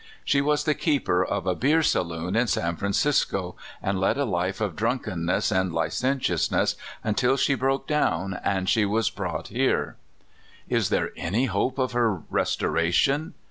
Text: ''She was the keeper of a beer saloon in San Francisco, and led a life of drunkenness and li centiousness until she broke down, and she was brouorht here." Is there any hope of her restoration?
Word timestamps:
''She 0.25 0.41
was 0.41 0.63
the 0.63 0.73
keeper 0.73 1.23
of 1.23 1.45
a 1.45 1.53
beer 1.53 1.83
saloon 1.83 2.35
in 2.35 2.47
San 2.47 2.75
Francisco, 2.75 3.55
and 3.83 3.99
led 3.99 4.17
a 4.17 4.25
life 4.25 4.59
of 4.59 4.75
drunkenness 4.75 5.51
and 5.51 5.71
li 5.71 5.89
centiousness 5.91 6.75
until 7.03 7.37
she 7.37 7.53
broke 7.53 7.85
down, 7.85 8.33
and 8.43 8.67
she 8.67 8.83
was 8.83 9.11
brouorht 9.11 9.49
here." 9.49 9.97
Is 10.67 10.89
there 10.89 11.11
any 11.15 11.45
hope 11.45 11.77
of 11.77 11.91
her 11.91 12.15
restoration? 12.31 13.35